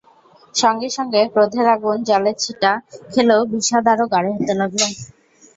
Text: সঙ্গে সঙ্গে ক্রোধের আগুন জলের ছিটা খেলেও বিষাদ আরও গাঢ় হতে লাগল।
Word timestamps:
সঙ্গে 0.55 0.89
সঙ্গে 0.97 1.21
ক্রোধের 1.33 1.67
আগুন 1.75 1.97
জলের 2.09 2.35
ছিটা 2.37 2.71
খেলেও 3.11 3.41
বিষাদ 3.51 3.85
আরও 3.93 4.05
গাঢ় 4.13 4.27
হতে 4.35 4.53
লাগল। 4.59 4.81